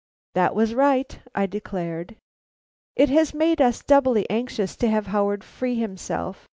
[0.33, 2.15] "That was right," I declared.
[2.95, 6.49] "It has made us doubly anxious to have Howard free himself.